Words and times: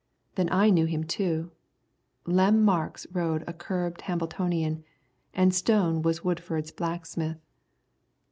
Then 0.33 0.51
I 0.51 0.71
knew 0.71 0.85
him 0.87 1.03
too. 1.03 1.51
Lem 2.25 2.63
Marks 2.63 3.05
rode 3.11 3.43
a 3.45 3.53
curbed 3.53 4.01
Hambletonian, 4.01 4.83
and 5.35 5.53
Stone 5.53 6.01
was 6.01 6.23
Woodford's 6.23 6.71
blacksmith. 6.71 7.37